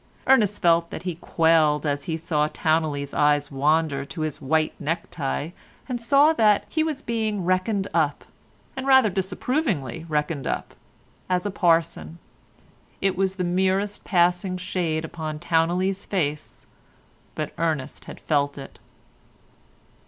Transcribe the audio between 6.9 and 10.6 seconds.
being reckoned up, and rather disapprovingly reckoned